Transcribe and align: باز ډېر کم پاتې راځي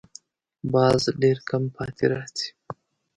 باز 0.73 1.01
ډېر 1.21 1.37
کم 1.49 1.63
پاتې 1.75 2.05
راځي 2.11 2.47